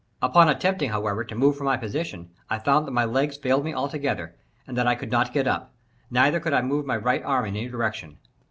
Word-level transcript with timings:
Upon 0.19 0.49
attempting, 0.49 0.89
however, 0.89 1.23
to 1.23 1.35
move 1.35 1.55
from 1.55 1.65
my 1.67 1.77
position, 1.77 2.31
I 2.49 2.57
found 2.57 2.87
that 2.87 2.91
my 2.91 3.05
legs 3.05 3.37
failed 3.37 3.63
me 3.63 3.71
altogether, 3.71 4.35
and 4.65 4.75
that 4.75 4.87
I 4.87 4.95
could 4.95 5.11
not 5.11 5.31
get 5.31 5.45
up; 5.45 5.75
neither 6.09 6.39
could 6.39 6.53
I 6.53 6.63
move 6.63 6.87
my 6.87 6.97
right 6.97 7.21
arm 7.23 7.45
in 7.45 7.55
any 7.55 7.67
direction. 7.69 8.17